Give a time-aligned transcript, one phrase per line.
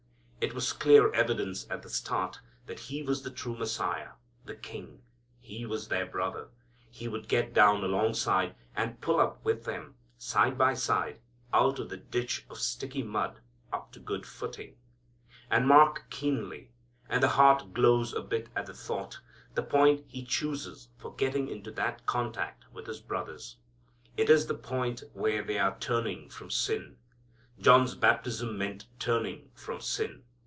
[0.43, 5.03] It was clear evidence at the start that He was the true Messiah, the King.
[5.39, 6.47] He was their Brother.
[6.89, 11.19] He would get down alongside, and pull up with them side by side
[11.53, 13.37] out of the ditch of sticky mud
[13.71, 14.77] up to good footing.
[15.51, 16.71] And mark keenly
[17.07, 19.19] and the heart glows a bit at the thought
[19.53, 23.57] the point He chooses for getting into that contact with His brothers.
[24.17, 26.97] It is the point where they are turning from sin.
[27.59, 30.23] John's baptism meant turning from sin.